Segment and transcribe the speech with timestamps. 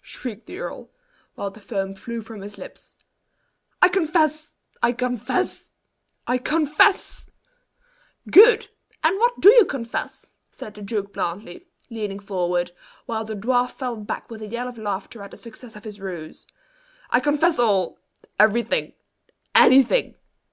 [0.00, 0.90] shrieked the earl,
[1.36, 2.96] while the foam flew from his lips.
[3.80, 4.54] "I confess!
[4.82, 5.70] I confess!
[6.26, 7.30] I confess!"
[8.28, 8.70] "Good!
[9.04, 12.72] And what do you confess?" said the duke blandly, leaning forward,
[13.06, 16.00] while the dwarf fell back with a yell of laughter at the success of his
[16.00, 16.44] ruse.
[17.10, 18.00] "I confess all
[18.40, 18.94] everything
[19.54, 20.16] anything!